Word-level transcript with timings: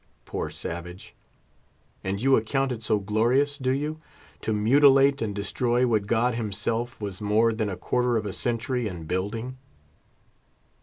Poor 0.25 0.49
savage! 0.49 1.13
And 2.03 2.19
you 2.19 2.35
account 2.35 2.71
it 2.71 2.81
so 2.81 2.97
glorious, 2.97 3.59
do 3.59 3.69
you, 3.69 3.99
to 4.41 4.51
mutilate 4.51 5.21
and 5.21 5.35
destroy 5.35 5.85
what 5.85 6.07
God 6.07 6.33
himself 6.33 6.99
was 6.99 7.21
more 7.21 7.53
than 7.53 7.69
a 7.69 7.77
quarter 7.77 8.17
of 8.17 8.25
a 8.25 8.33
century 8.33 8.87
in 8.87 9.03
building? 9.03 9.57